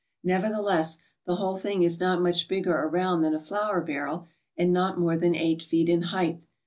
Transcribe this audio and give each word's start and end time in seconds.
Nevertheless, 0.23 0.97
the 1.27 1.35
whole 1.35 1.57
thing 1.57 1.83
is 1.83 1.99
not 1.99 2.23
much 2.23 2.47
bigger 2.47 2.73
around 2.73 3.21
than 3.21 3.35
a 3.35 3.39
flour 3.39 3.81
barrel 3.81 4.25
and 4.57 4.73
not 4.73 4.97
more 4.97 5.15
than 5.15 5.35
eight 5.35 5.61
feet 5.61 5.87
in 5.87 6.01
height. 6.01 6.47